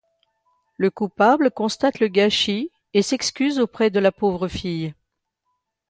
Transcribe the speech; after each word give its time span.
Le 0.77 0.89
coupable 0.89 1.51
constate 1.51 1.99
le 1.99 2.07
gâchis 2.07 2.71
et 2.95 3.03
s’excuse 3.03 3.59
auprès 3.59 3.91
de 3.91 3.99
la 3.99 4.11
pauvre 4.11 4.47
fille. 4.47 4.95